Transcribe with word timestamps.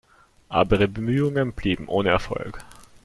Aber 0.49 0.77
ihre 0.77 0.87
Bemühungen 0.87 1.53
blieben 1.53 1.87
ohne 1.87 2.09
Erfolg. 2.09 2.65